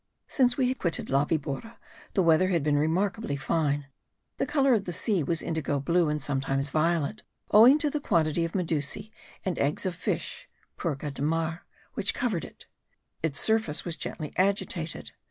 [0.27, 1.77] Since we had quitted La Vibora
[2.15, 3.85] the weather had been remarkably fine;
[4.37, 8.43] the colour of the sea was indigo blue and sometimes violet, owing to the quantity
[8.43, 9.11] of medusae
[9.45, 12.65] and eggs of fish (purga de mar) which covered it.
[13.21, 15.11] Its surface was gently agitated.